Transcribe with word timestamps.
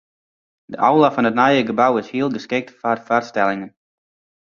De 0.71 0.77
aula 0.89 1.09
fan 1.13 1.29
it 1.31 1.37
nije 1.39 1.67
gebou 1.69 1.93
is 2.01 2.11
hiel 2.13 2.29
geskikt 2.35 2.75
foar 2.79 2.99
foarstellingen. 3.07 3.71